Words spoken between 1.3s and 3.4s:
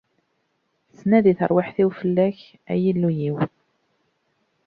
terwiḥt-iw fell-ak, ay Illu-iw!